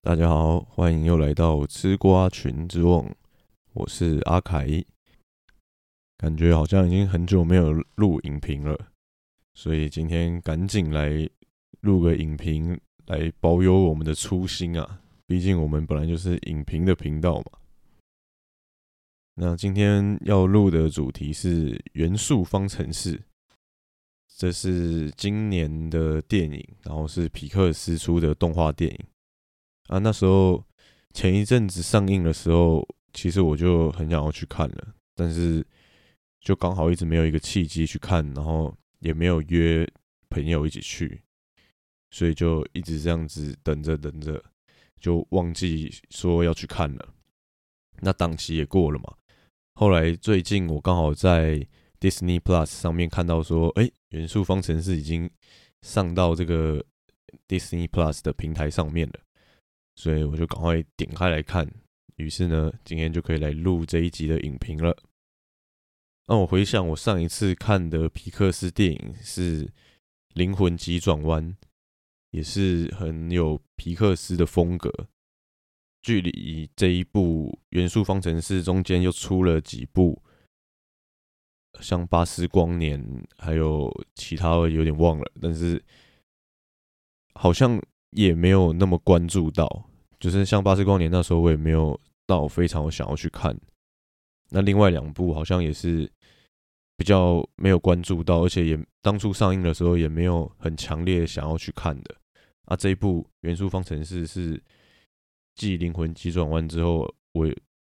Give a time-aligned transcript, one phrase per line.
[0.00, 3.04] 大家好，欢迎又来到吃瓜群之望，
[3.72, 4.82] 我是阿凯。
[6.16, 8.78] 感觉好像已经很久没有录影评了，
[9.54, 11.28] 所以今天赶紧来
[11.80, 15.00] 录个影评，来保有我们的初心啊！
[15.26, 17.58] 毕竟我们本来就是影评的频道嘛。
[19.34, 23.16] 那今天要录的主题是《元素方程式》，
[24.36, 28.98] 这是今年的电影，然后是皮克斯出的动画电影。
[29.88, 30.64] 啊，那时候
[31.12, 35.66] 前一阵子上映的时候，其实我就很想要去看了，但是
[36.40, 39.90] 就刚好一直没有一个契机去看，然后也没有约
[40.30, 41.20] 朋友一起去，
[42.10, 44.42] 所以就一直这样子等着等着，
[45.00, 47.08] 就忘记说要去看了。
[48.00, 49.14] 那档期也过了嘛。
[49.74, 51.66] 后来最近我刚好在
[51.98, 55.30] Disney Plus 上面看到说，哎，《元素方程式》已经
[55.82, 56.84] 上到这个
[57.48, 59.20] Disney Plus 的平台上面了。
[59.98, 61.68] 所以我就赶快点开来看，
[62.14, 64.96] 于是呢，今天就可以来录这一集的影评了。
[66.28, 69.66] 那我回想我上一次看的皮克斯电影是
[70.34, 71.52] 《灵魂急转弯》，
[72.30, 75.08] 也是很有皮克斯的风格。
[76.00, 80.22] 距离这一部《元素方程式》中间又出了几部，
[81.80, 83.04] 像《巴斯光年》，
[83.36, 85.84] 还有其他有点忘了，但是
[87.34, 89.84] 好像也没有那么关注到。
[90.20, 93.56] 就是像《巴斯光年》那时候，我也没有到非常想要去看。
[94.50, 96.10] 那另外两部好像也是
[96.96, 102.16] 比较没有关注到，而且也当初上映的时候也没有很强烈想要去看的。
[102.64, 104.60] 啊，这一部《元素方程式》是
[105.54, 107.46] 继《灵魂急转弯》之后，我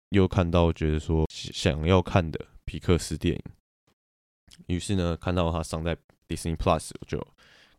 [0.09, 3.43] 又看到觉得说想要看的皮克斯电影。
[4.67, 7.17] 于是呢，看到它上在 Disney Plus，我就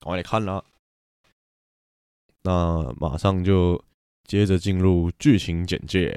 [0.00, 0.64] 赶快来看了。
[2.42, 3.82] 那马上就。
[4.24, 6.16] 接着进入剧情简介。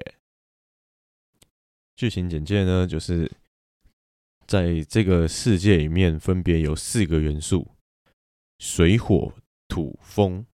[1.95, 3.29] 剧情简介呢，就是
[4.45, 7.67] 在这个世界里面，分别有四个元素：
[8.59, 9.33] 水、火、
[9.67, 10.45] 土、风。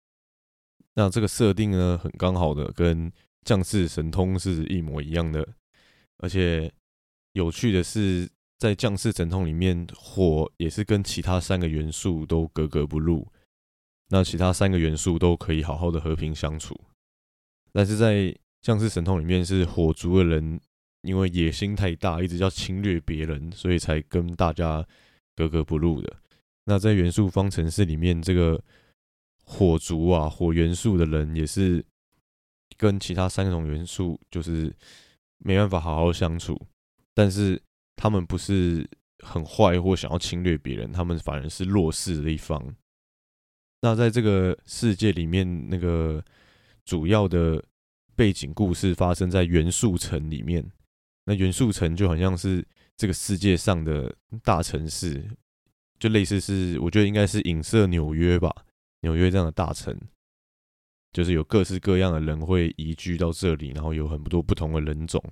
[0.94, 3.12] 那这个设定呢，很刚好的跟
[3.44, 5.48] 降世神通是一模一样的。
[6.20, 6.72] 而且
[7.34, 8.28] 有趣的是，
[8.58, 13.28] 在降世神通里面，火也是跟其他三个元素都格格不入。
[14.12, 16.80] 那其他三个元素都可以好好的和平相处。
[17.72, 20.60] 但是在降世神通里面，是火族的人，
[21.04, 24.86] 因为野心太大，一直要侵略别人，所以才跟大家
[25.36, 26.18] 格格不入的。
[26.66, 28.62] 那在元素方程式里面，这个
[29.46, 31.84] 火族啊，火元素的人也是
[32.78, 34.76] 跟其他三种元素就是
[35.38, 36.60] 没办法好好相处。
[37.14, 37.62] 但是
[37.96, 38.86] 他们不是
[39.26, 42.76] 很坏或想要侵略别人，他们反而是弱势的一方。
[43.81, 46.24] 那在这个世界里面，那个。
[46.84, 47.64] 主要的
[48.16, 50.66] 背景故事发生在元素城里面，
[51.25, 55.24] 那元素城就好像是这个世界上的大城市，
[56.00, 58.52] 就类似是我觉得应该是影射纽约吧，
[59.02, 59.96] 纽约这样的大城，
[61.13, 65.24] 就是有各式各样的人会移居到这里，然后有很多不同的人种，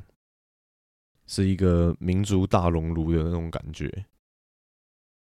[1.26, 3.88] 是一个民族大熔炉的那种感觉。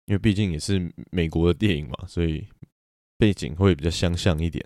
[0.08, 2.46] 因为毕竟也是美国的电影嘛，所以
[3.18, 4.66] 背景会比较相像一点。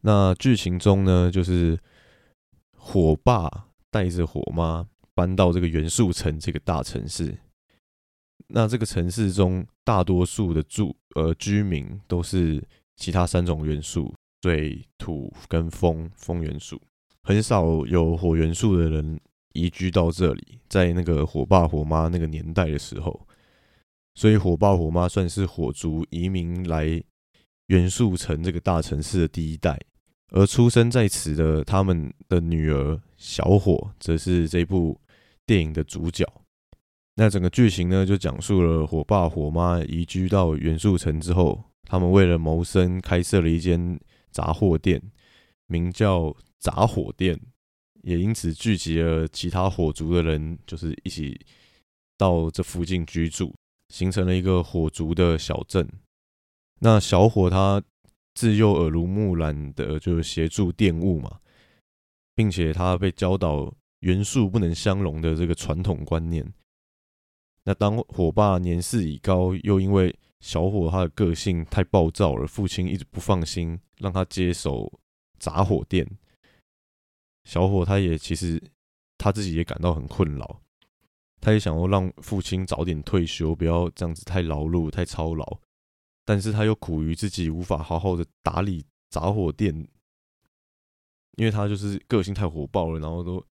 [0.00, 1.78] 那剧情中呢，就是
[2.76, 7.36] 火爸带着火妈搬到这个元素城这个大城市。
[8.48, 12.62] 那这个城市中，大多数的住呃居民都是
[12.94, 16.08] 其他三种元素：水、土跟风。
[16.14, 16.80] 风元素
[17.24, 19.20] 很少有火元素的人
[19.54, 20.60] 移居到这里。
[20.68, 23.26] 在那个火爸火妈那个年代的时候，
[24.14, 27.02] 所以火爸火妈算是火族移民来
[27.66, 29.78] 元素城这个大城市的第一代。
[30.30, 35.00] 而出生在此的他们的女儿小火，则是这部
[35.46, 36.26] 电影的主角。
[37.14, 43.98] 那整个剧情呢，就讲述了火爸火妈移居到元素城之后，他们为了谋生，开设了一间
[44.32, 45.00] 杂货店，
[45.68, 47.40] 名叫杂火店，
[48.02, 51.40] 也因此聚集了其他火族的人，就是一起
[52.18, 53.54] 到这附近居住，
[53.88, 55.88] 形成了一个火族的小镇。
[56.80, 57.82] 那小伙他。
[58.38, 61.40] 自幼耳濡目染的，就协助电务嘛，
[62.34, 66.52] 并且他被教导元素不能相容的这个传统观念。
[67.64, 75.00] 那当火爸年事已高，又因为小伙他的个性太暴躁了，父亲一直不放心让他接手
[75.38, 76.06] 杂货店。
[77.44, 78.62] 小伙他也其实
[79.16, 80.60] 他自己也感到很困扰，
[81.40, 85.58] 他也想要让父亲早点退休，不要这样子太劳碌、太操劳。
[86.26, 89.72] 但是他又苦于自己无法好好的打理杂货店，
[91.36, 93.42] 因为他就是个性太火爆了，然后都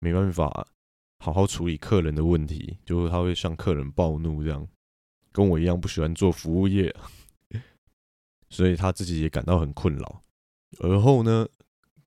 [0.00, 0.66] 没办法
[1.20, 4.66] 好好处理客人的问题，就是他会向客人暴怒，这样
[5.30, 6.94] 跟我一样不喜欢做服务业，
[8.50, 10.22] 所以他自己也感到很困扰。
[10.80, 11.48] 而后呢，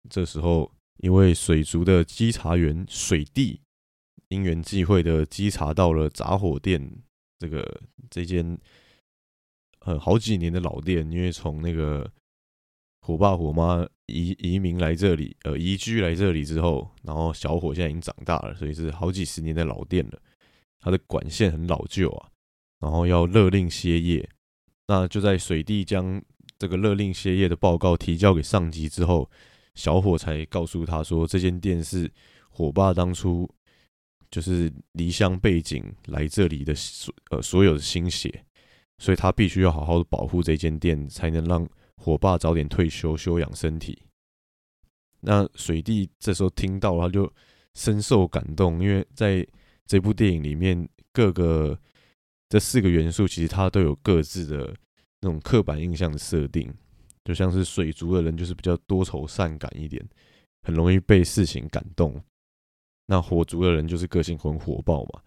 [0.09, 3.62] 这时候因为水族的稽查员水弟
[4.27, 7.01] 因缘际会的稽查到了杂货店
[7.39, 8.59] 这个这间
[9.79, 12.09] 呃好几年的老店，因为从那个
[13.01, 20.21] 火爸火妈移移民来这里，呃移居来这里之后，然后小伙现在已经长大了，所以是好几十年的老店了，
[20.79, 22.29] 它的管线很老旧啊，
[22.79, 24.29] 然后要勒令歇业，
[24.88, 26.21] 那就在水弟将
[26.57, 29.30] 这个勒令歇业的报告提交给上级之后，
[29.75, 32.12] 小伙才告诉他说，这间店是
[32.50, 33.50] 火爸当初
[34.31, 38.44] 就是离乡背景来这里的所呃所有的心血，
[38.97, 44.01] 所以他必须要好好的保护这间店，才能让火爸早点退休休养身体。
[45.21, 47.31] 那水弟这时候听到，他就
[47.75, 49.45] 深受感动，因为在
[49.85, 51.79] 这部电影里面，各个
[52.49, 54.75] 这四个元素其实它都有各自的。
[55.19, 56.71] 那种刻板印象的设定，
[57.25, 60.07] 就像是水族的人就是比较多愁善感一点，
[60.61, 62.23] 很容易被事情感动。
[63.07, 65.23] 那火族的人就是个性很火爆嘛。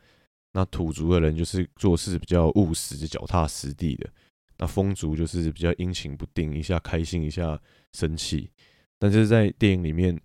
[0.52, 4.10] 那土族的人就是做事比较务实、脚踏实地的。
[4.58, 7.58] 那风族就是比较阴晴不定，一下开心，一下
[7.92, 8.50] 生气。
[8.98, 10.18] 但是在电影里面，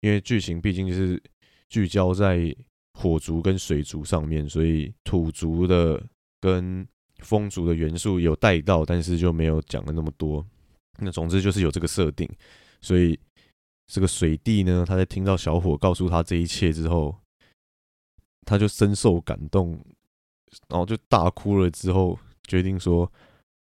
[0.00, 1.22] 因为剧情毕竟是
[1.68, 2.54] 聚焦在
[2.94, 6.04] 火族跟水族上面，所以土族的
[6.40, 6.86] 跟
[7.20, 10.44] 风族的元素有带到，但是就没有讲了那么多。
[10.98, 12.28] 那总之就是有这个设定，
[12.82, 13.18] 所以
[13.86, 17.18] 这个水弟呢，他在听到小伙告诉他这一切之后，
[18.46, 19.72] 他就深受感动，
[20.68, 21.70] 然后就大哭了。
[21.70, 23.10] 之后决定说：“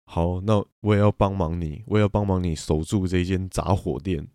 [0.06, 4.27] 好，那我也要帮忙你，我也要帮忙你守住这间杂货店。”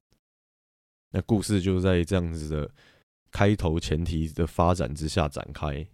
[1.12, 2.70] 那故事就在这样子的
[3.30, 5.86] 开头前提的发展之下展开。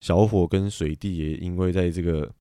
[0.00, 2.34] 小伙跟水弟也因为在这个。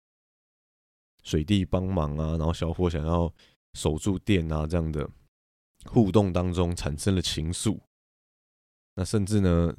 [1.22, 3.32] 水弟帮忙啊，然后小伙想要
[3.74, 5.08] 守住店啊，这样的
[5.86, 7.78] 互动当中产生了情愫。
[8.96, 9.76] 那甚至呢，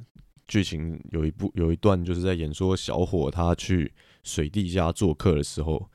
[0.51, 3.89] 剧情有一部有一段就是在演说小伙他去
[4.23, 5.89] 水弟家做客的时候，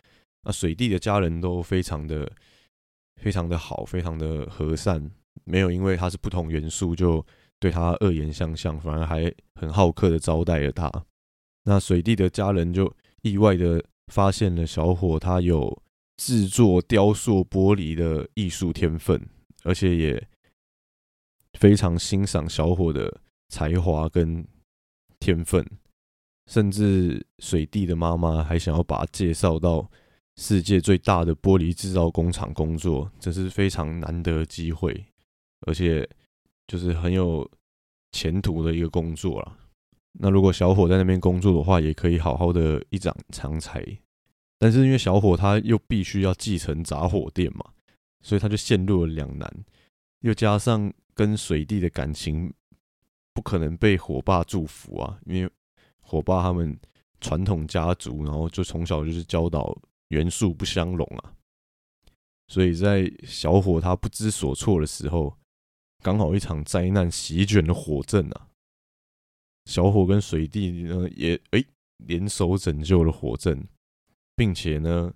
[0.45, 2.33] 那水弟的家人都非常的
[3.21, 5.11] 非常的好，非常的和善，
[5.45, 7.23] 没有因为他是不同元素就
[7.59, 9.31] 对他恶言相向，反而还
[9.61, 10.91] 很好客的招待了他。
[11.65, 13.85] 那水弟的家人就意外的。
[14.13, 15.83] 发现了小伙他有
[16.17, 19.21] 制作雕塑玻璃的艺术天分，
[19.65, 20.29] 而且也
[21.59, 24.47] 非常欣赏小伙的才华跟
[25.19, 25.65] 天分，
[26.47, 29.91] 甚至水弟的妈妈还想要把他介绍到
[30.37, 35.05] 世界最大的玻璃制造工厂工作，这是非常难得的机会，
[35.67, 36.09] 而且
[36.67, 37.49] 就是很有
[38.13, 39.59] 前途的一个工作了。
[40.19, 43.85] 那如果小伙在那边工作的话，也可以好好的一展长才。
[44.59, 47.65] 但是因为小伙他又必须要继承杂货店嘛，
[48.23, 49.65] 所以他就陷入了两难。
[50.21, 52.53] 又加上跟水弟的感情
[53.37, 55.53] 不可能被火爸祝福啊，因为
[56.01, 56.75] 火爸他们
[57.21, 59.77] 传统家族，然后就从小就是教导
[60.09, 61.35] 元素不相容啊。
[62.49, 65.37] 所以在小伙他不知所措的时候，
[66.03, 68.49] 刚好一场灾难席卷了火阵啊。
[69.67, 71.63] 小伙跟水弟呢也哎
[72.07, 73.69] 联手拯救了火阵，
[74.35, 75.13] 并且呢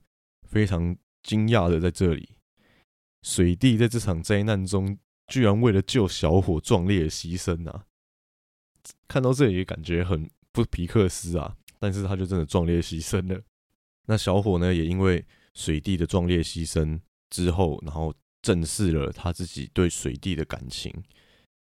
[0.46, 2.28] 非常惊讶的在这里，
[3.22, 4.98] 水弟在这场灾难中
[5.28, 7.86] 居然为了救小伙壮烈牺牲啊！
[9.08, 13.40] 看到这里感觉很不皮克斯啊，但是他就真的壮烈牺牲了。
[14.06, 20.92] 那小伙呢也因为水弟的壮烈牺牲之后，然后正视了他自己对水弟的感情。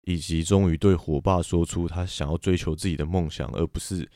[0.09, 4.09] 以及终于对火爸说出他想要追求自己的梦想，而不是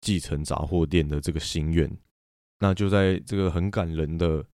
[0.00, 1.90] 继承杂货店的这个心愿。
[2.60, 4.46] 那就在这个很感人的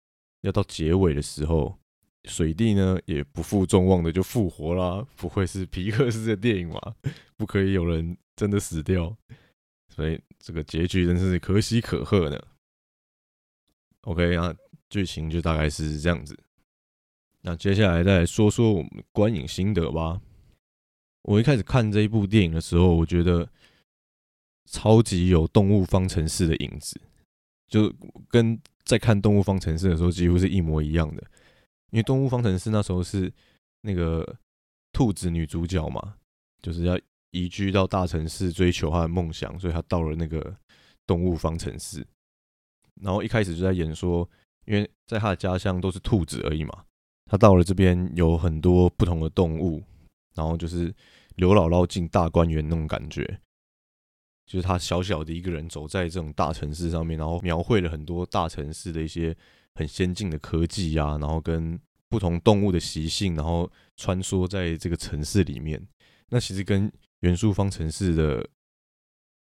[0.43, 1.77] 要到结尾的时候，
[2.29, 5.05] 水弟呢也不负众望的就复活啦。
[5.17, 6.81] 不会是皮克斯的电影吗？
[7.37, 9.17] 不可以有人真的死掉，
[9.89, 12.41] 所以这个结局真是可喜可贺呢。
[14.03, 14.55] OK 啊，
[14.91, 16.39] 剧情就大概是这样子。
[17.43, 20.21] 那接下来再来说说我们观影心得吧。
[21.23, 23.49] 我一开始看这一部电影的时候，我觉得
[24.71, 27.01] 超级有《动物方程式》的影子，
[27.69, 27.93] 就
[28.29, 31.23] 跟在看《动物方程式》的时候几乎是一模一样的。
[31.91, 33.33] 因为《动物方程式》那时候是
[33.83, 34.37] 那个
[34.93, 36.17] 兔子女主角嘛，
[36.63, 36.99] 就是要
[37.31, 40.57] 移居到大城市追求她的梦想，所以她到了那个
[41.07, 42.07] 动物方程式。
[43.01, 44.29] 然后一开始就在演说，
[44.67, 46.85] 因为在她的家乡都是兔子而已嘛，
[47.27, 49.83] 她到了这边有很多不同的动物，
[50.35, 50.95] 然后就是
[51.37, 53.41] 刘姥姥进大观园那种感觉，
[54.47, 59.37] 就是他小小的一个人走在这种大城市上面，然后描绘了很多大城市的一些
[59.79, 65.81] 很先进的科技啊，然后跟不同动物的习性，然后穿梭在这个城市里面。
[66.31, 68.45] 那其实跟元素方程式的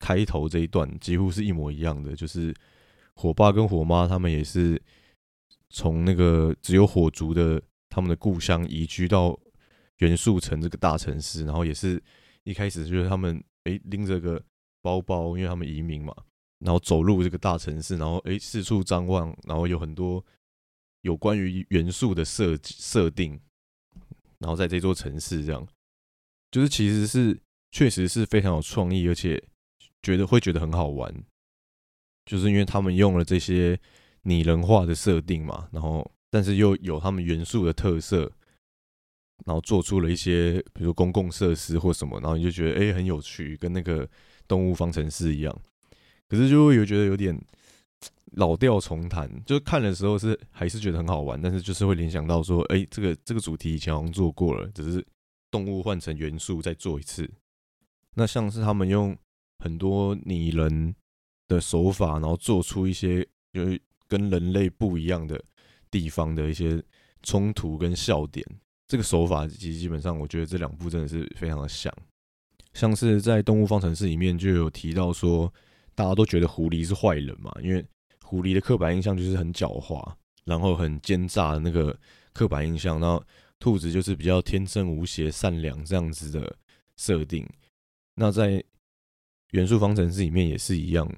[0.00, 2.52] 开头这一段几乎是一模一样的，就是
[3.14, 4.80] 火爸跟火妈他们也是
[5.70, 9.38] 从那个只有火族的他们的故乡移居到
[9.98, 12.02] 元素城这个大城市，然后也是
[12.42, 14.42] 一开始就是他们诶拎着个
[14.82, 16.12] 包包，因为他们移民嘛，
[16.64, 20.24] 然后走入这个大城市，然后诶四处张望，然后有很多
[21.02, 23.38] 有关于元素的设设定，
[24.38, 25.68] 然后在这座城市这样。
[26.50, 27.38] 就是其实是
[27.70, 29.42] 确实是非常有创意，而且
[30.02, 31.12] 觉得会觉得很好玩，
[32.24, 33.78] 就是因为他们用了这些
[34.22, 38.32] 拟人化的设定嘛，然后但是又有他们元素的特色，
[39.44, 44.08] 然后做出了一些比如公共设施或什么，然后你就觉得哎很有趣，跟那个
[44.46, 45.60] 动物方程式一样，
[46.34, 47.40] 可是就会有觉得有点
[48.32, 55.04] 老调重弹，就看的时候是还是觉得很好玩，但是就是会联想到说，哎，这个这个主题以前好像做过了，只是。
[55.50, 57.30] 动物换成元素再做一次，
[58.14, 59.16] 那像是他们用
[59.60, 60.92] 很多拟人
[61.46, 65.40] 的手法，然后做出一些就是跟人类不一样的
[65.92, 66.82] 地方的一些
[67.22, 68.44] 冲突跟笑点。
[68.88, 71.94] 这个手法其实基本上，我觉得这两部真的是非常的像。
[72.72, 75.54] 像是在《动物方程式》里面就有提到说，
[75.94, 77.84] 大家都觉得狐狸是坏人嘛，因为
[78.22, 80.12] 狐狸的刻板印象就是很狡猾，
[80.44, 81.96] 然后很奸诈的那个
[82.32, 83.22] 刻板印象，然后。
[83.60, 86.54] 兔子就是比较天真无邪、善良这样子的
[86.98, 87.48] 设定。
[88.14, 88.62] 那在
[89.52, 91.10] 元素方程式里面也是一样，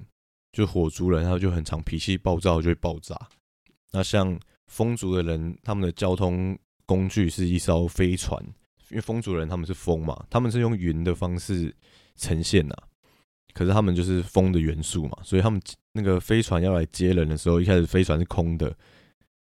[0.53, 3.19] 就火族人他就很常脾气暴躁，就会爆炸。
[3.91, 8.41] 那像风族的人，他们的交通工具是一艘飞船，
[8.91, 11.75] 因为风族人他们是风嘛，他们是用云的方式
[12.15, 12.75] 呈现呐。
[13.57, 15.59] 可是他们就是风的元素嘛，所以他们
[15.93, 18.71] 那个飞船要来接人的时候，一开始飞船是空的，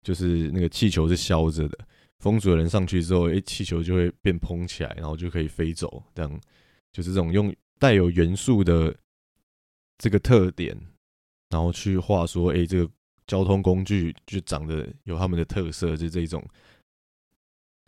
[0.03, 1.75] 就是那个气球是消着的。
[2.19, 6.03] 风族的人上去之后，诶，气球就会变蓬起来，然后就可以飞走。
[6.13, 6.39] 这样
[6.91, 8.95] 就是这种用带有元素的
[9.97, 10.79] 这个特点，
[11.49, 12.87] 然后去画说，诶，这个
[13.25, 16.47] 交通工具就长得有他们的特色，就这种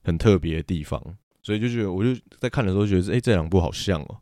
[0.03, 0.99] 很特别的地方。
[1.43, 4.19] 所以就觉得，我就在看的时候觉得，诶，这两部好像哦。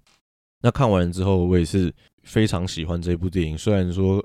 [0.66, 1.94] 那看完之后，我也是
[2.24, 3.56] 非常喜欢这部电影。
[3.56, 4.16] 虽然说，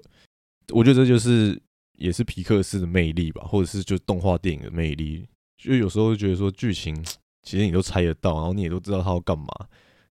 [0.73, 1.61] 我觉得这就是
[1.99, 5.29] 也是皮克斯的魅力吧，或者是就动画电影的魅力。
[5.59, 6.97] 就有时候觉得说剧情
[7.43, 9.47] 其实你都猜得到，然后你也都知道他要干嘛，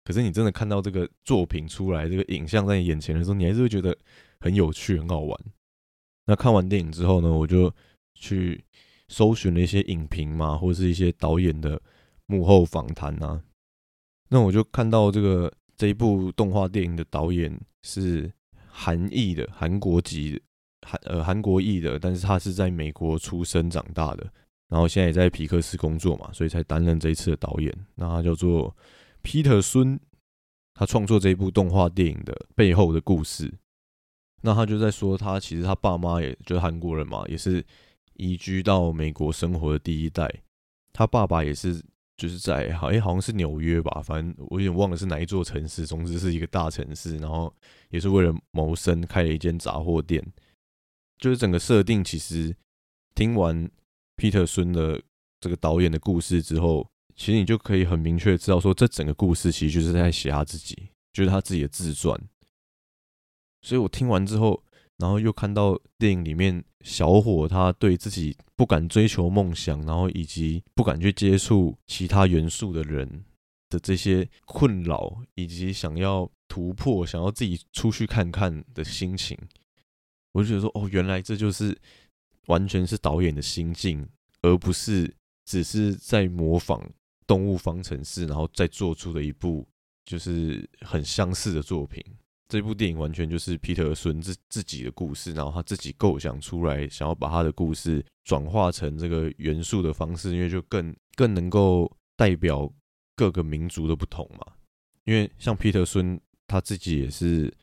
[0.03, 3.95] 可是你真的看到这个作品出来，这个影像在你眼前的时候，你还是会觉得
[4.39, 5.39] 很有趣、很好玩。
[6.25, 7.71] 那看完电影之后呢，我就
[8.15, 8.65] 去
[9.09, 11.79] 搜寻了一些影评嘛，或者是一些导演的
[12.25, 13.43] 幕后访谈啊。
[14.29, 18.31] 那我就看到这个这一部动画电影的导演是
[18.67, 20.41] 韩裔的，韩国籍
[20.81, 24.25] 韩呃韩国裔的，但是他是在美国出生长大的。
[24.67, 27.71] 然后现在也在皮克斯工作嘛，所以才担任这一次的导演。
[27.95, 28.75] 那他叫做
[29.21, 29.99] 皮特孙，
[30.73, 33.53] 他创作这一部动画电影的背后的故事。
[34.41, 37.63] 那他就在说，他其实他爸妈也就是韩国人嘛，也是
[38.13, 40.29] 移居到美国生活的第一代。
[40.91, 41.83] 他爸爸也是
[42.17, 45.85] 就是在好哎好像是纽约吧，反正我有点忘了是哪一座城市。
[45.85, 47.53] 总之是一个大城市，然后
[47.89, 50.23] 也是为了谋生开了一间杂货店。
[51.17, 52.55] 就是整个设定其实
[53.13, 53.69] 听完。
[54.17, 54.97] 皮特孙的
[55.41, 62.17] 这个导演的故事之后，其实你就可以很明确知道说，这整个故事其实就是在写他自己，就是他自己的自传。
[63.61, 64.63] 所以我听完之后，
[64.97, 73.25] 然后又看到电影里面小伙他对自己不敢追求梦想，然后以及不敢去接触其他元素的人
[73.69, 79.37] 的这些困扰，以及想要突破、想要自己出去看看的心情，
[80.33, 81.77] 我就觉得说，哦，原来这就是。
[82.47, 84.07] 完全是导演的心境，
[84.43, 85.11] 而不是
[85.45, 86.79] 只是在模仿
[87.25, 89.67] 《动物方程式》，然后再做出的一部
[90.05, 92.05] 就是很相似的作品。
[92.47, 102.71] 这部电影完全就是皮特·孙自自己的故事，然后他自己构想出来，想要把他的故事转化成这个元素的方式，因为就更更能够代表
[103.15, 104.53] 各个民族的不同嘛。
[105.05, 107.53] 因为像皮特·孙他自己也是，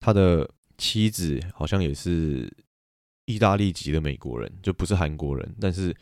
[0.00, 2.52] 他的妻子好像也是。
[3.28, 5.94] 意大利籍的美国人就不是韩国人，但是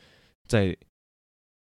[0.47, 0.77] 在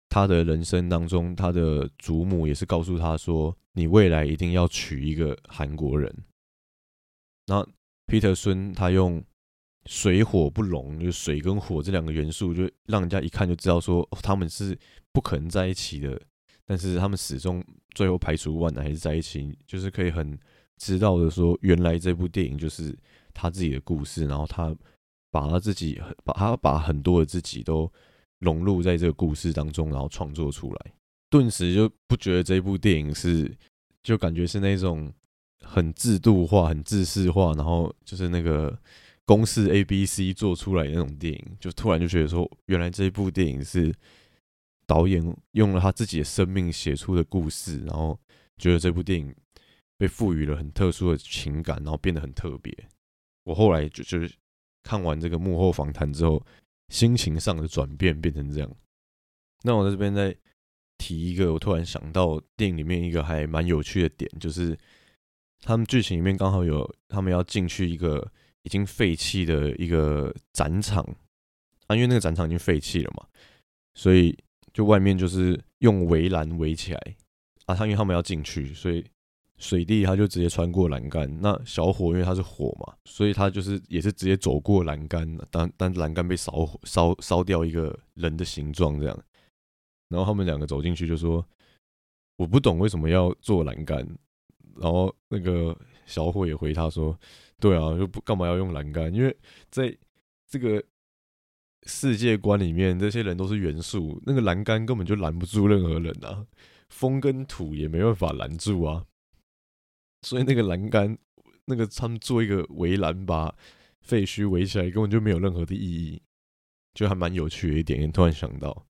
[0.08, 6.14] 他的人生当中，他的祖母也是告诉他说：“你未来一定要娶一个韩国人。”
[7.46, 7.66] 那
[8.06, 9.22] 皮特孙他用
[9.86, 14.78] 水火不容，就水跟火这两个元素，就让人家一看就知道说他们是
[15.12, 16.20] 不可能在一起的。
[16.64, 17.62] 但是他们始终
[17.94, 20.36] 最后排除万难还是在一起，就是可以很
[20.78, 22.96] 知道的说，原来这部电影就是
[23.32, 24.74] 他自己的故事，然后他
[25.30, 27.88] 把他自己把他把很多的自己都
[28.40, 30.92] 融入在这个故事当中，然后创作出来，
[31.30, 33.54] 顿时就不觉得这部电影是，
[34.02, 35.12] 就感觉是那种
[35.64, 38.78] 很制度化、很制式化，然后就是那个
[39.24, 43.94] 公式 A B C 做出来的那种电影，就突然就觉得说，原来这一部电影是。
[44.88, 48.16] 导演用了他自己的生命写出的故事，然后
[48.56, 49.34] 觉得这部电影
[49.98, 52.72] 被赋予了很特殊的情感，然后变得很特别。
[53.42, 54.32] 我后来就就是
[54.84, 56.40] 看完这个幕后访谈之后，
[56.88, 58.70] 心情上的转变变成这样。
[59.62, 60.36] 那我在这边再
[60.98, 64.78] 提一个，我突然想到电影里面一个还蛮有趣的点，就是
[65.60, 68.30] 他们剧情里面刚好有他们要进去一个
[68.62, 71.02] 已经废弃的一个展场
[71.86, 73.26] 啊，因为那个展场已经废弃了嘛，
[73.94, 74.36] 所以。
[74.72, 77.16] 就外面就是用围栏围起来
[77.64, 79.02] 啊，他因为他们要进去，所以
[79.58, 81.40] 水弟他就直接穿过栏杆。
[81.40, 86.52] 那小火因为他是火嘛，所以他就是也是直接走过栏杆，但但栏杆被烧
[86.84, 89.24] 烧烧掉一个人的形状这样。
[90.08, 91.44] 然后他们两个走进去就说
[92.36, 93.98] ：“我不懂为什么要做栏杆。”
[94.76, 97.18] 然后那个小火也回他说
[97.58, 99.12] ：“对啊，就不干嘛要用栏杆？
[99.14, 99.36] 因为
[99.70, 99.96] 在
[100.48, 100.82] 这个。”
[101.88, 106.44] 世界观里面，这些人都是元素，那个栏杆根本就拦不住任何人啊，
[106.88, 109.04] 风跟土也没办法拦住啊，
[110.26, 111.16] 所以那个栏杆，
[111.66, 113.54] 那个他们做一个围栏把
[114.00, 116.20] 废墟围起来，根本就没有任何的意义，
[116.94, 118.10] 就还蛮有趣的一点。
[118.10, 118.86] 突然想到，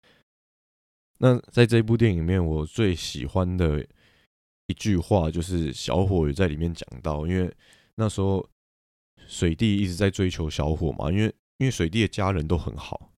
[1.21, 3.83] 那在这部电影里面，我最喜欢的
[4.67, 7.51] 一句话就是小伙也在里面讲到，因为
[7.95, 8.47] 那时候
[9.27, 11.35] 水弟一直在追求小伙嘛，因为。
[11.59, 13.13] 因为水弟的家人都很好，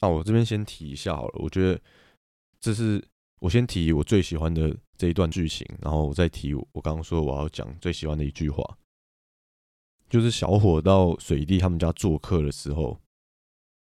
[0.00, 1.38] 啊，我这边先提一下好了。
[1.40, 1.80] 我觉得
[2.58, 3.00] 这是
[3.40, 8.78] 我先提我最喜欢的这一段剧情，然后我再提我刚刚说我要讲最喜欢的一句话，
[10.08, 13.00] 就是小伙到水弟他们家做客的时候，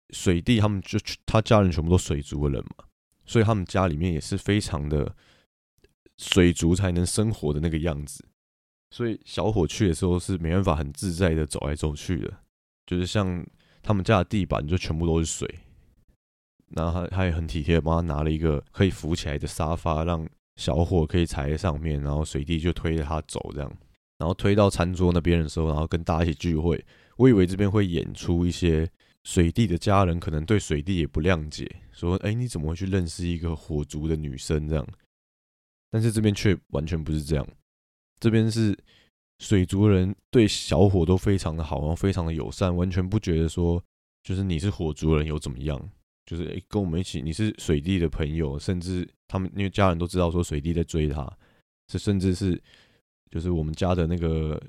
[0.10, 2.86] 水弟他们就他家人全部都水族的人嘛，
[3.26, 5.16] 所以他们家里面也是非常的
[6.18, 8.26] 水族才能生活的那个样子，
[8.92, 12.42] 所以小伙去的时候是没办法很自在的走来走去的。
[12.86, 13.44] 就是像
[13.82, 15.60] 他们家的地板就全部都是水，
[16.72, 23.78] 然后他他也很体贴，帮他拿了一个可以浮起来的沙发，让小伙可以踩在上面，然后水弟就推着他走这样，
[24.18, 26.84] 然后推到餐桌那边的时候，然后跟大家一起聚会。
[27.18, 28.90] 我以为这边会演出一些
[29.24, 34.88] 水弟的家人可能对水弟也不谅解，说：“哎，你怎么会去认识一个火族的女生这样？”
[35.92, 37.48] 但是这边却完全不是这样，
[38.20, 38.78] 这边是。
[39.40, 43.84] 水族人对小伙都非常的好，然后非常的友善，完全不觉得说
[44.24, 45.90] 就是你是火族人有怎么样，
[46.26, 51.32] 就是跟我们一起你是水弟的朋友，甚至他们因为家人都知道说水弟在追他，
[51.88, 52.62] 这甚至是
[53.30, 54.62] 就是我们家的那个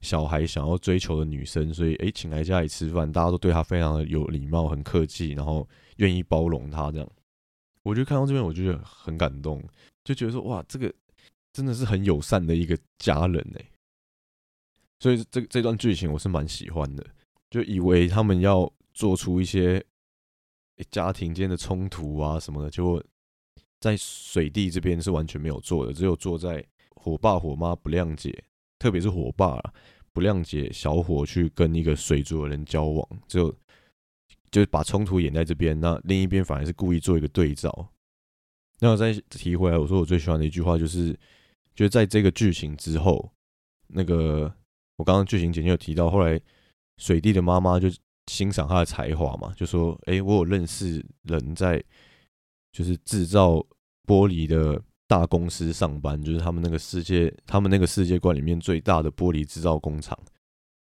[0.00, 7.12] 小孩想要追求的女生，所以诶，请来家里吃饭，大家都对他非常的有礼貌，很客气，然后愿意包容他这样，
[7.82, 9.62] 我就看到这边我就觉得很感动，
[10.04, 10.92] 就觉得说哇，这个
[11.52, 13.64] 真的是很友善的一个家人哎。
[15.00, 17.04] 所以这这段剧情我是蛮喜欢的，
[17.50, 19.84] 就以为他们要做出一些
[20.90, 23.02] 家庭间的冲突啊什么的，结果
[23.80, 26.64] 在水地这边是完全没有做的，只有坐在
[26.96, 28.44] 火爸火妈不谅解，
[28.78, 29.60] 特别是火爸
[30.12, 33.54] 不谅解小火去跟一个水族的人交往，就
[34.50, 37.92] 就把冲突演在这边，那另一边反而是故意做一个对照。
[38.80, 41.18] 那我再提回来，我说我最喜欢的一句话就是，
[41.74, 43.32] 就在这个剧情之后，
[43.88, 44.54] 那个。
[44.98, 46.40] 我刚刚剧情简介有提到，后来
[46.96, 47.88] 水弟的妈妈就
[48.28, 51.82] 欣赏他的才华嘛，就说：“哎，我有认识人在，
[52.70, 53.54] 就是制造
[54.06, 60.18] 玻璃的大公司上班，就是他们那个世界，他们那个世界观里面最大的玻璃制造工厂。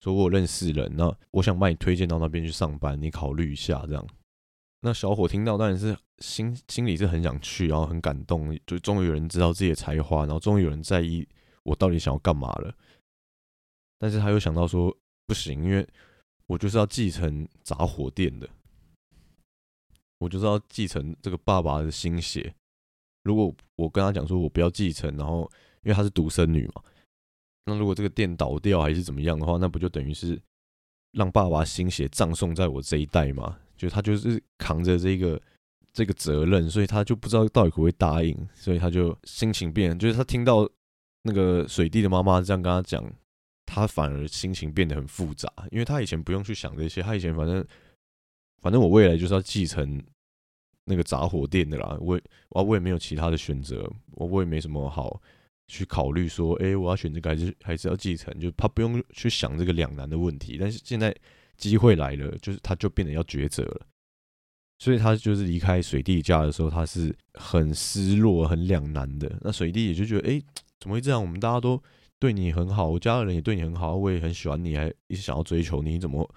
[0.00, 4.06] 说我有认识人，那我想把你推荐到那边去上班，你考虑一下这样。”
[4.82, 11.28] 那小伙听到当然是心心里是很想去，然后很感动，就终于有人知道自己的才华，然后终于有人在意
[11.64, 12.74] 我到底想要干嘛了。
[13.98, 15.86] 但是他又想到说不行，因为
[16.50, 18.48] 我就是要继承杂货店的，
[20.18, 22.52] 我就是要继承这个爸爸的心血。
[23.22, 25.48] 如果我跟他讲说我不要继承，然后
[25.84, 26.82] 因为她是独生女嘛，
[27.66, 30.42] 那如果这个店倒掉还是怎么样的话，那不就等于是
[31.12, 33.56] 让爸爸心血葬送在我这一代吗？
[33.76, 35.40] 就他就是扛着这个
[35.92, 40.68] 这个责任，所以他就不知道到底会不会答应，所以他就心情变，就是他听到
[41.22, 43.08] 那个水弟的妈妈这样跟他讲。
[43.72, 47.64] 他反而心情变得很复杂，因为他以前不用去想这些，他以前反正
[48.60, 50.02] 反正我未来就是要继承
[50.84, 55.22] 那个杂货店的啦，我我我也没有其他的选择，我我也没什么好
[55.68, 61.14] 去考虑说，哎，我要选这个还是还是要继承，就他不用去想这个两难的问题，但是现在
[61.56, 63.86] 机会来了，就是他就变得要抉择了，
[64.80, 69.38] 所以他就是离开水弟家的时候，他是很失落、很两难的。
[69.42, 70.42] 那水弟也就觉得，哎，
[70.80, 71.22] 怎么会这样？
[71.22, 71.80] 我们大家都。
[72.20, 75.92] 对你很好，我家的人也对你很好，我也很喜欢你，还一直想要追求你。
[75.92, 76.32] 你怎么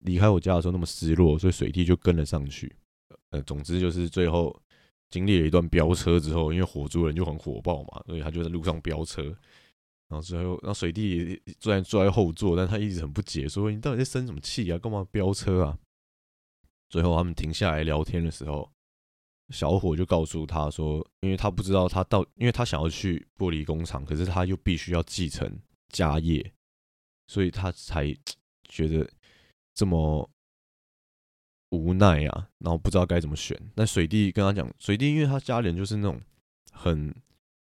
[0.00, 1.38] 离开我家的时候那么失落？
[1.38, 2.70] 所以水弟就跟了上去。
[3.30, 4.54] 呃，总之就是最后
[5.08, 9.22] 经历了一段飙车之后，因为火族人就很火爆嘛，所以他就在路上飙车。
[10.08, 14.76] 然后最后，然后水弟坐在坐在后座，但他一直很不解，说你到底在生什么气啊？
[14.76, 15.78] 干嘛飙车啊？
[16.90, 18.70] 最后他们停下来聊天的时候。
[19.50, 25.58] 小伙就告诉他说：“因为他不知道他到，因为他想要去玻璃工厂，可是他又必须要继承
[25.88, 26.52] 家业，
[27.26, 28.16] 所以他才
[28.68, 29.10] 觉得
[29.74, 30.28] 这么
[31.70, 33.60] 无奈啊，然后不知道该怎么选。
[33.74, 36.20] 那水弟跟他讲，水弟因为他家人就是那种
[36.72, 37.14] 很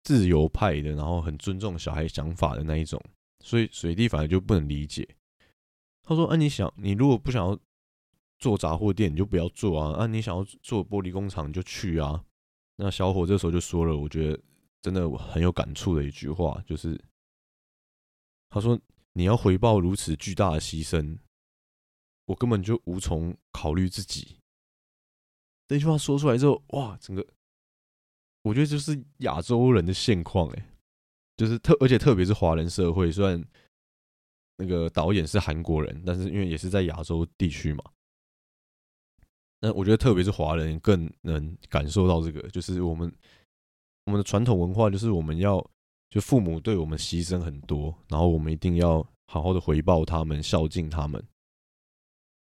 [0.04, 3.04] 自由派的，然后很尊重小孩想法的那一种，
[3.44, 5.08] 所以水弟反而就不能理解。
[6.04, 7.60] 他说：‘啊，你想，你如果不想要。’”
[8.44, 10.00] 做杂货店你就不要做啊！
[10.00, 12.22] 啊，你想要做玻璃工厂你就去啊！
[12.76, 14.38] 那小伙这时候就说了，我觉得
[14.82, 17.00] 真的很有感触的一句话，就是
[18.50, 18.78] 他说
[19.14, 21.18] ：“你要回报如此巨大的牺牲，
[22.26, 24.36] 我根本就无从考虑自己。”
[25.70, 27.26] 这句话说出来之后，哇，整个
[28.42, 30.70] 我觉得就是亚洲人的现况哎，
[31.38, 33.42] 就是特而且特别是华人社会，虽然
[34.58, 37.84] 那个导演是韩国人，但是因为也是在亚洲地区嘛。
[39.66, 43.10] 那我觉得，特别是华人更能感受到这个，就是我们
[44.04, 45.66] 我们的传统文化，就是我们要
[46.10, 48.98] 就父母对我们牺牲很多，然后我们一定要
[49.28, 51.24] 好好的回报他们，孝敬他们。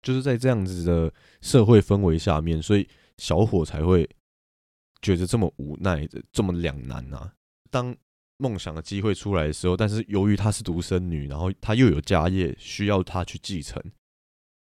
[0.00, 4.08] 就是在这样子的社会氛围下面，所以小伙才会
[5.02, 7.34] 觉得这么无奈的，这么两难啊。
[7.70, 7.94] 当
[8.38, 13.82] 梦想的机会出来的时候，但是由于她是独生女，然后她又有家业需要她去继承，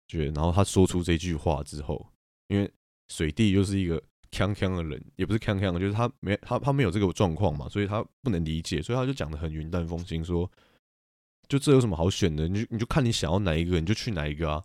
[0.07, 2.09] 觉得，然后她说出这句话之后。
[2.47, 2.71] 因为
[3.07, 4.01] 水弟又是一个
[4.31, 10.49] 锵锵的人，也不是锵锵，就是他没他他没有这个状况嘛，所以他不能理解，所以他就讲的很云淡风轻，说
[11.47, 12.47] 就这有什么好选的？
[12.47, 14.63] 你就你就看你想要哪一个，你就去哪一个啊。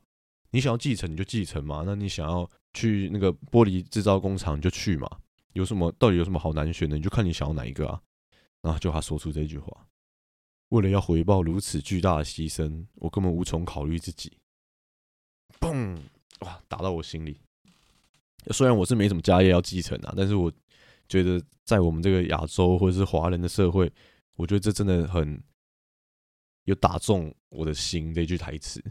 [0.50, 5.08] 你想要继承你就继承嘛，那你想要去那个玻璃制造工厂就去嘛。
[5.52, 6.96] 有什么到底有什么好难选的？
[6.96, 8.00] 你就看你想要哪一个啊。
[8.62, 9.86] 然后就他说出这句话，
[10.70, 14.38] 为了要回报如此巨大的牺牲，我根本无从考虑自己。
[15.60, 15.98] 嘣！
[16.40, 17.38] 哇，打到我心里。
[18.50, 20.50] 虽然我是没什么家业要继承啊，但是我
[21.08, 23.92] 觉得在我们这个亚洲或者是华人的社会，
[24.36, 25.42] 我觉得这真的很
[26.64, 28.82] 有打中我的心这句台词。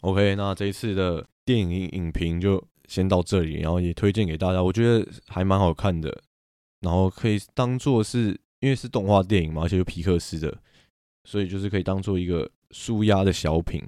[0.00, 6.22] OK，那这一次的电影影评就先到这里，然后也推荐给大家，我觉得还蛮好看的，
[6.80, 10.62] 然后可以当做是因为是动画电影嘛，而且有皮克斯的，
[11.24, 13.82] 所以就是可以当做一个舒压的小品，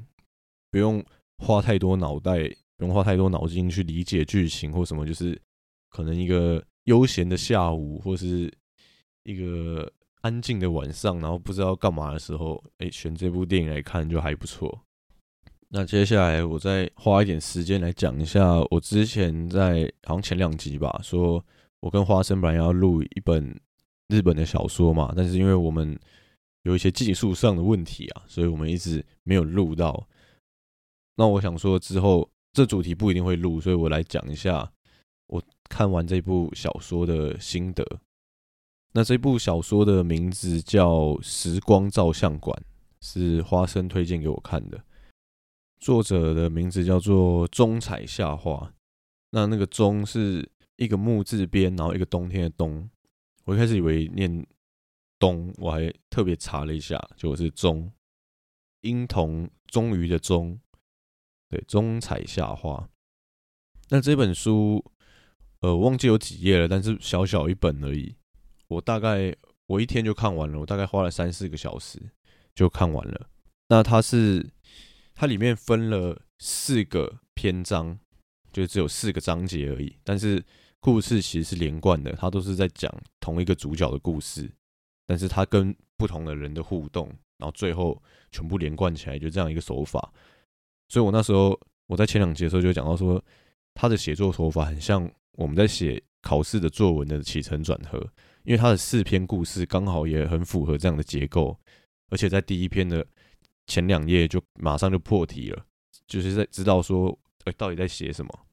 [0.71, 1.05] 不用
[1.39, 2.55] 花太多脑袋。
[2.79, 5.41] 不用花太多脑筋去理解剧情或什么，就是
[5.89, 8.53] 可能一个悠闲的下午，或是
[9.23, 14.83] 一个安静的晚上，然后不知道干嘛的时候，哎，选这部电影来看就还不错。
[15.69, 21.43] 那接下来我再花一点时间来讲一下，我之前在好像前两集吧，说
[21.81, 23.59] 我跟花生本来要录一本
[24.09, 25.99] 日本的小说嘛，但是因为我们
[26.65, 30.07] 有一些技术上的问题啊，所以我们一直没有录到。
[31.17, 32.29] 那我想说之后。
[32.57, 34.73] 这主题不一定会录，所以我来讲一下
[35.27, 37.85] 我看完这部小说的心得。
[38.95, 40.91] 那这部小说的名字叫
[41.23, 42.59] 《时光照相馆》，
[43.07, 44.83] 是花生推荐给我看的。
[45.79, 48.73] 作者的名字叫做中彩夏花。
[49.33, 52.89] 那那个“中”是一个木字边，然后一个冬天的“冬”。
[53.45, 54.47] 我一开始以为念
[55.21, 57.93] “冬”，我还特别查了一下，就是“中”。
[58.81, 60.59] 婴童终于的“终”。
[61.49, 62.89] 对，中彩夏花。
[63.89, 64.85] 那这本书，
[65.61, 68.17] 呃，忘记有几页了，但是小小一本而已。
[68.67, 69.35] 我大概
[69.67, 72.01] 我一天就看完了，我大概花了三四个小时
[72.55, 73.29] 就看完了。
[73.69, 74.51] 那它是
[75.15, 77.99] 它里面分了四个篇章，
[78.53, 79.97] 就只有四个章节而已。
[80.03, 80.45] 但是
[80.81, 84.51] 故事其实是连贯的，它都是在讲同一个主角的故事，
[85.07, 87.07] 但是它跟不同的人的互动，
[87.39, 90.13] 然后最后全部连贯起来，就这样一个手法。
[90.89, 93.23] 所以我那时候我在前两集的时候就讲到说，
[93.75, 97.99] 他的写作手法很像我们在写考试的作文的起承转合，
[98.45, 101.59] 因为他的四篇故事刚好也很符合这样的结构，
[102.11, 103.07] 而且在第一篇的
[103.67, 105.67] 前两页就马上就破题了，
[106.07, 108.47] 就是在知道说，哎，到底在写什么？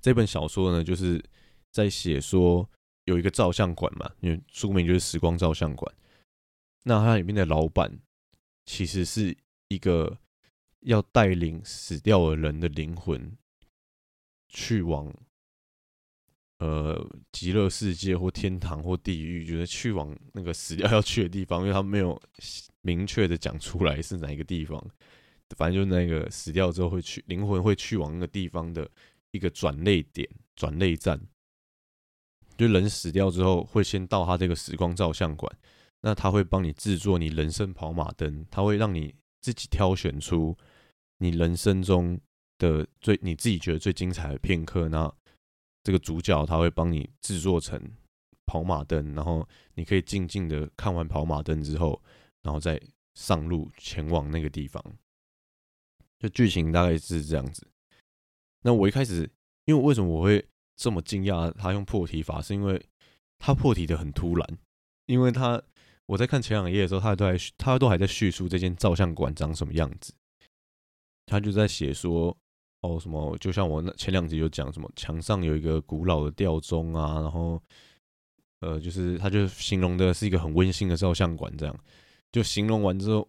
[0.00, 1.22] 这本小说呢，就是
[1.72, 2.68] 在写说
[3.04, 5.92] 有一个照相馆嘛，因为书名就是《时光照相馆》。
[6.84, 7.98] 那它里面的老板
[8.64, 9.36] 其实是
[9.68, 10.16] 一个
[10.86, 13.36] 要带领死掉的人的灵魂
[14.48, 15.12] 去往
[16.58, 22.20] 呃极乐世界或天堂或地狱，就是去往那个死掉要去的地方，因为他没有
[22.80, 24.82] 明确的讲出来是哪一个地方，
[25.56, 28.90] 反正就是那个死掉之后会去灵魂会去往那个地方的。
[29.32, 31.20] 一个转泪点、转泪站，
[32.56, 35.58] 就人死掉之后会先到他这个时光照相馆，
[36.00, 40.56] 那他会帮你制作你人生跑马灯，他会让你自己挑选出
[41.18, 42.20] 你人生中
[42.58, 45.12] 的最你自己觉得最精彩的片刻，那
[45.82, 47.80] 这个主角他会帮你制作成
[48.44, 52.02] 跑马灯，然后你可以静静的看完跑马灯之后，
[52.42, 52.80] 然后再
[53.14, 54.82] 上路前往那个地方，
[56.18, 57.66] 就剧情大概是这样子。
[58.62, 59.30] 那我一开始，
[59.64, 60.44] 因为为什么我会
[60.76, 62.84] 这么惊讶他用破题法，是因为
[63.38, 64.58] 他破题的很突然，
[65.06, 65.62] 因为他
[66.06, 70.12] 我在看前两页的时候，他都在他都还在叙述这间照相馆长什么样子，
[71.26, 72.34] 他就在写说
[72.80, 77.60] 哦什么，就像我那前两集就讲什么墙上有一个古老的吊钟啊，然后
[78.60, 81.78] 呃就是他就形容的是一个很温馨的照相馆，这样
[82.32, 83.28] 就形容完之后，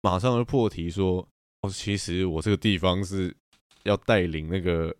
[0.00, 1.28] 马上就破题说
[1.60, 3.36] 哦其实我这个地方是。
[3.84, 4.94] 要带领那个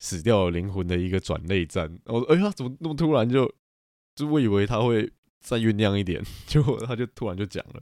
[0.00, 3.48] 死掉灵魂的一个转泪站，我哎呀，怎么那么突然就
[4.16, 5.08] 就我以为他会
[5.38, 7.80] 再酝酿一点， 结果他就突然就讲了。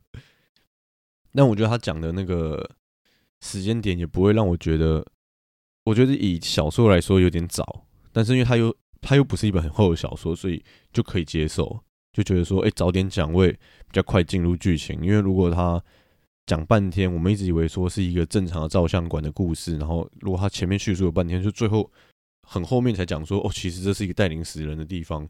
[1.32, 2.76] 但我觉得他讲的那个
[3.40, 5.04] 时间点也不会让我觉得，
[5.84, 15.82] 我觉得以小说来说有点早，但是因为他又他又不是一本很厚的小说，所以就可以接受，就觉得说，哎，早点讲会比较快进入剧情，因为如果他。
[16.48, 21.92] 讲半天，我们一直以为说是一个正常的照相馆的故事，然后如果他前面叙述了半天，就最后
[22.44, 25.28] 很后面才讲说，哦，其实这是一个带领死人的地方，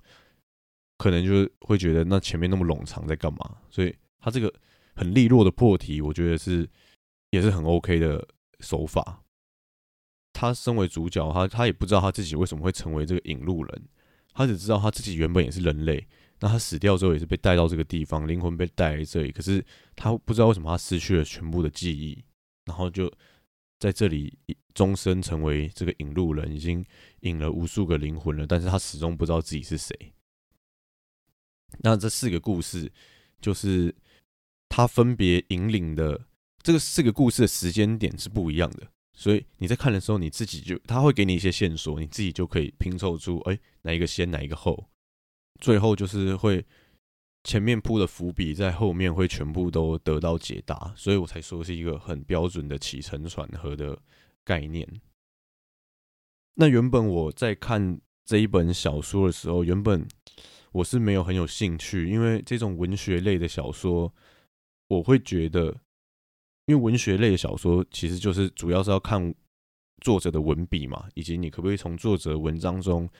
[0.96, 3.56] 可能就会觉得那前面那么冗长在干嘛？
[3.68, 4.54] 所以他这个
[4.94, 6.64] 很利落的破题，我觉得是
[7.30, 8.26] 也是很 OK 的
[8.60, 9.22] 手法。
[10.32, 13.88] 他身为主角，他他也不知道他自己为什么会成为这个引路人，
[14.32, 16.06] 他只知道他自己原本也是人类。
[16.40, 19.32] 那他死掉之后也是被带到这个地方，灵魂被带来这里。
[19.32, 19.64] 可是
[19.96, 22.24] 他不知道为什么他失去了全部的记忆，
[22.66, 23.12] 然后就
[23.80, 24.38] 在这里
[24.72, 26.84] 终身成为这个引路人，已经
[27.22, 28.46] 引了无数个灵魂了。
[28.46, 30.14] 但是他始终不知道自己是谁。
[31.80, 32.92] 那这四个故事
[33.40, 33.92] 就是
[34.68, 36.27] 他分别引领的
[36.62, 44.88] 这个四个故事的时间点是不一样的，所以你在看的时候，你自己就他会给你一些线索，你自己就可以拼凑出哎哪一个先哪一个后。
[45.60, 46.64] 最后就是会
[47.44, 53.98] 前面铺的伏笔，在后面会全部都得到解答，所以我才说是一个很标准的起承转合的
[54.44, 54.86] 概念。
[56.54, 60.06] 那原本我在看这一本小说的时候，原本
[60.72, 64.12] 我是没有很有兴趣，因为这种文学类的小说，
[64.88, 65.74] 我会觉得，
[66.68, 69.34] 因为文学类的小说其实就是主要是要看
[70.00, 73.10] 作者的文笔嘛，以及你可不可以从作者文章中。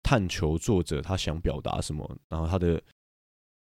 [0.00, 2.82] 探求作者他想表达什么，然后他的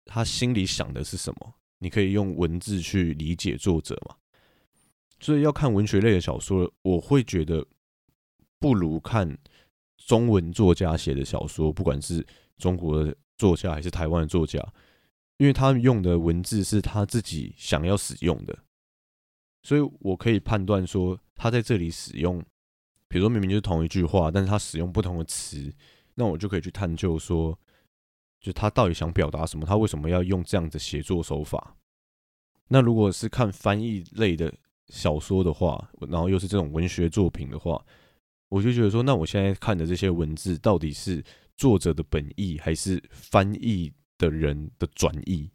[0.04, 4.16] 他心里想的是什么，你可以用文字去理解作者嘛。
[5.20, 7.64] 所以要看文学类的小说，我会觉得
[8.58, 9.38] 不如看
[9.96, 12.26] 中文作家写的小说，不管是
[12.58, 14.60] 中国的作家还是台湾的作家，
[15.38, 18.58] 因为他用的文字是他自己想要使用的，
[19.64, 22.38] 所以我可以判断说他在这里使用，
[23.08, 25.74] 比如说明明就是同一句话，但是他使用不同的词。
[26.14, 27.58] 那我就可以去探究说，
[28.40, 29.66] 就他到底想表达什么？
[29.66, 31.76] 他为什么要用这样的写作手法？
[32.68, 34.52] 那如果是看翻译类的
[34.88, 37.84] 小说的话，然后又是这种文学作品的话，
[38.48, 41.24] 我就觉得说，那我现在看的这些文字到底是
[41.56, 45.50] 作者的本意，还是翻译的人的转译？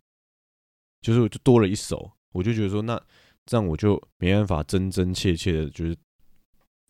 [1.01, 3.01] 就是就多了一手，我就觉得说，那
[3.49, 5.97] 这样我就没办法真真切切的，就是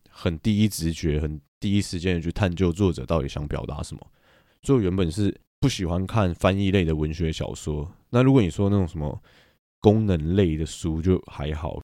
[0.09, 1.39] 很第一直觉很。
[1.61, 4.07] 第一时间的去探究作者到底想表达什么。
[4.61, 7.91] 所以原本是不喜欢看翻译类的文学小说。
[8.11, 9.21] 那如果你说那种什么
[9.81, 11.81] 功能类的书就还好，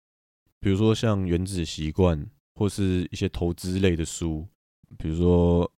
[0.60, 2.20] 比如说像《原子习惯》
[2.56, 4.48] 或是一些投资类的书，
[4.98, 5.72] 比如说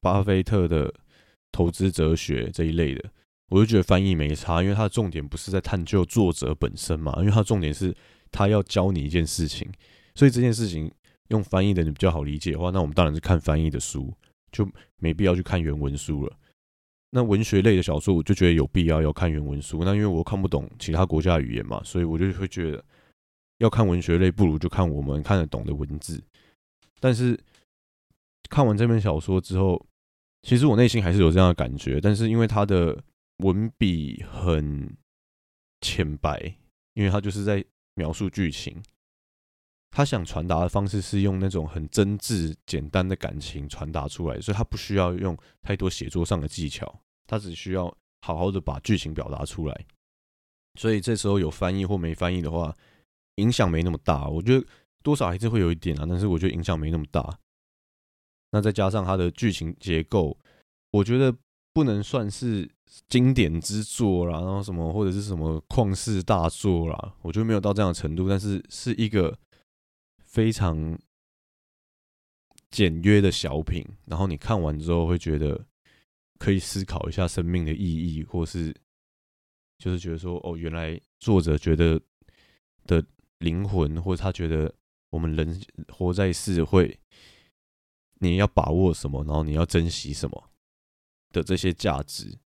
[0.00, 0.90] 巴菲特的
[1.52, 3.10] 投资哲学这一类的，
[3.50, 7.94] 我就觉得翻译没差，因为它的重点不是在探究作者本身嘛，因为它重点是
[8.30, 9.70] 他要教你一件事情，
[10.14, 10.90] 所以这件事情。
[11.28, 14.10] 用翻译的你比较好理解的话，那我们当然是看翻译的书，
[14.50, 16.34] 就没必要去看原文书了。
[17.10, 19.84] 那文学类的小说，我就觉得有必要要看原文书。
[19.84, 22.82] 那因为我看不懂其他国家的语言嘛，所以我就会觉得
[23.58, 26.18] 要看文学类，不如就看我们看得懂的文字。
[26.98, 27.38] 但是
[28.48, 29.86] 看完这篇小说之后，
[30.44, 32.00] 其实我内心还是有这样的感觉。
[32.00, 33.04] 但是因为它的
[33.44, 34.96] 文笔很
[35.82, 36.54] 浅白，
[36.94, 37.62] 因为它就是在
[37.98, 38.80] 描述剧情。
[39.90, 49.86] 他想传达的方式是用那种很真挚、简单的感情传达出来，所以他不需要用太多写作上的技巧，他只需要好好的把剧情表达出来。
[50.78, 52.76] 所以这时候有翻译或没翻译的话，
[53.36, 54.28] 影响没那么大。
[54.28, 54.64] 我觉得
[55.02, 57.38] 多少还是会有一点啊，但是我觉得影响没那么大。
[58.50, 60.38] 那再加上它的剧情结构，
[60.90, 61.34] 我觉得
[61.72, 62.70] 不能算是
[63.08, 69.38] 经典之作啦，然后什么或者是什么旷世大作啦，我觉得没有到这样的程度，但是是一个。
[70.30, 70.96] 非常
[72.70, 75.64] 简约的小品，然后你看完之后会觉得
[76.38, 78.72] 可以思考一下生命的意义，或是
[79.78, 81.98] 就是觉得说，哦，原来作者觉得
[82.84, 83.02] 的
[83.38, 84.72] 灵魂，或者他觉得
[85.08, 87.00] 我们人活在世会，
[88.20, 90.50] 你要把握什么，然后你要珍惜什么
[91.30, 92.38] 的这些价值，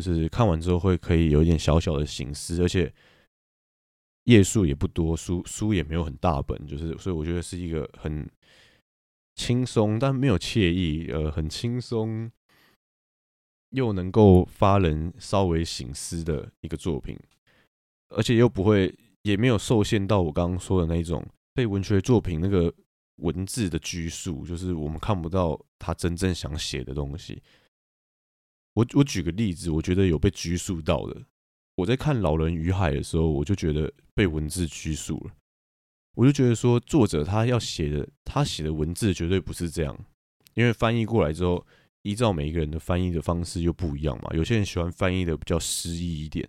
[0.00, 2.92] 就是看完之后会可以有一点小小的醒思，而且。
[4.26, 8.26] 页数也不多，书书也没有很大本，就是所以我觉得是一个很
[9.34, 12.32] 轻松但没有惬意，呃，很轻松
[13.68, 17.14] 又能够发人稍微醒思的一个作品，
[18.16, 22.72] 而且又不会也没有受限到我刚刚说的那种被文学作品那个
[23.16, 27.42] 文字的拘束，就是我们看不到他真正想写的东西。
[28.74, 31.22] 我我举个例子，我觉得有被拘束到的。
[31.76, 35.34] 我在看《老人与海》的时候，我就觉得被文字拘束了。
[36.14, 39.98] 我就觉得说，作者他要写的，他写的文字绝对不是这样，
[40.54, 41.66] 因为翻译过来之后，
[42.02, 44.30] 依照每一个人的翻译的方式又不一样嘛。
[44.34, 46.48] 有些人喜欢翻译的比较诗意一点，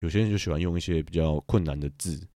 [0.00, 2.28] 有些人就喜欢用一些比较困难的字，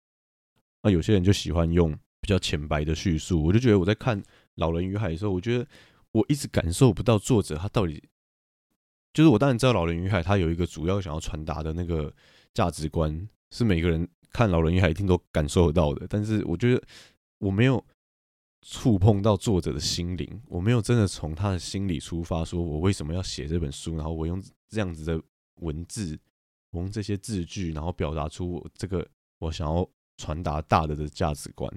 [0.83, 3.43] 那有些人就喜欢用比较浅白的叙述。
[3.43, 4.23] 我就觉得我在看
[4.55, 5.67] 《老人与海》的时候，我觉得
[6.13, 8.03] 我一直感受不到作者他到底。
[9.13, 12.13] 就是我当然知道《老人与海》它有一个主要想要传达的那个
[12.55, 16.07] 价值观，是每个人看《老人与海》一定都感受得到的。
[16.09, 16.83] 但是我觉得
[17.39, 17.85] 我没有
[18.63, 25.21] 触碰到作者的心灵，我没有真的从他的心里出发，说我为什么要写这本书，然后我用这样子的
[25.57, 26.19] 文字，
[26.71, 29.07] 我用这些字句，然后表达出我这个
[29.41, 31.71] 我想要传达大的的价值观。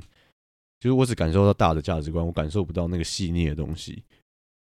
[0.79, 4.03] 就是我只感受到大的价值观，我感受不到那个细腻的东西。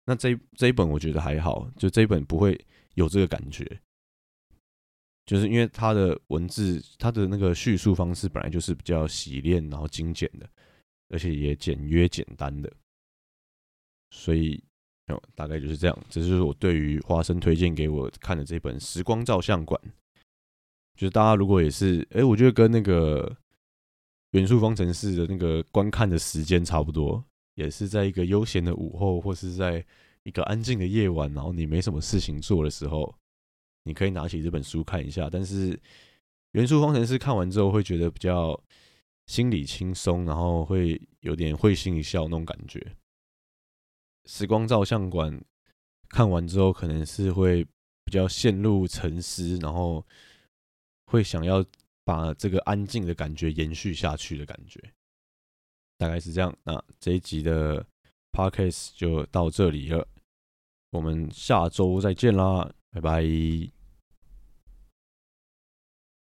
[0.05, 2.59] 那这这一本我觉得还好，就这一本不会
[2.95, 3.65] 有这个感觉，
[5.25, 10.49] 就是因为它的文字，它的那个叙述方式本来就是比较洗练然后精简的，
[11.09, 12.73] 而且也简约简单的，
[14.11, 14.63] 所以
[15.35, 15.97] 大概就是这样。
[16.11, 19.81] 这就是我对于花生推荐给我看的这本《时光照相馆》，
[20.97, 23.37] 就是大家如果也是，哎，我觉得跟那个
[24.33, 27.25] 元素方程式的那个观看的时间差不多。
[27.55, 29.85] 也是在一个悠闲的午后，或是在
[30.23, 33.15] 一个安静的夜晚，然后你没什么事情做的时候，
[33.85, 35.29] 你可以拿起这本书看一下。
[35.31, 35.77] 但是
[36.53, 38.59] 《元素方程式》看完之后会觉得比较
[39.27, 42.79] 心里轻松，然后会有点会心一笑那种感觉。
[44.31, 45.37] 《时光照相馆》
[46.09, 47.65] 看完之后，可能是会
[48.05, 50.07] 比较陷入沉思，然后
[51.07, 51.65] 会想要
[52.05, 54.81] 把这个安静的感觉延续下去的感觉。
[56.03, 57.87] 大概是这样，那这一集的
[58.33, 60.05] podcast 就到这里了，
[60.91, 63.82] 我们下周再见啦，拜拜。